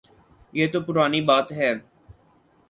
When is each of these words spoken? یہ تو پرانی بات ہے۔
یہ 0.53 0.67
تو 0.67 0.79
پرانی 0.81 1.21
بات 1.21 1.51
ہے۔ 1.51 1.71